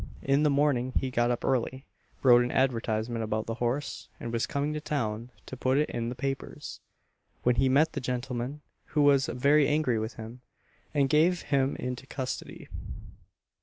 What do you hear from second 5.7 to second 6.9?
it in the papers,